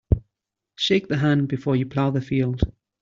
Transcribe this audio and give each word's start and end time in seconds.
Shake 0.73 1.09
the 1.09 1.17
hand 1.17 1.47
before 1.47 1.75
you 1.75 1.85
plough 1.85 2.09
the 2.09 2.21
field. 2.21 2.61